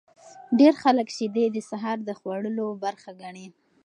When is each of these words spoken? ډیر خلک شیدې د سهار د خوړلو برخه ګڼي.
ډیر 0.59 0.73
خلک 0.83 1.07
شیدې 1.15 1.45
د 1.51 1.57
سهار 1.69 1.97
د 2.03 2.09
خوړلو 2.19 2.67
برخه 2.83 3.09
ګڼي. 3.21 3.47